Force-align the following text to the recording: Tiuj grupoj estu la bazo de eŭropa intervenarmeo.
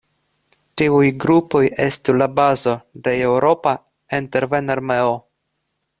Tiuj 0.81 1.09
grupoj 1.25 1.61
estu 1.85 2.15
la 2.21 2.29
bazo 2.39 2.75
de 3.09 3.15
eŭropa 3.27 3.77
intervenarmeo. 4.21 5.17